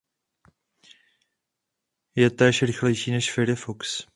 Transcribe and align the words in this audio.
Je 2.15 2.29
též 2.29 2.61
rychlejší 2.63 3.11
než 3.11 3.31
Firefox. 3.33 4.07